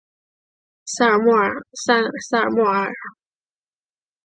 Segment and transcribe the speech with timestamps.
[0.93, 2.91] 沙尔穆瓦尔。